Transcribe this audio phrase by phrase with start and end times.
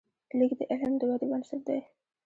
[0.37, 1.79] لیک د علم د ودې بنسټ دی.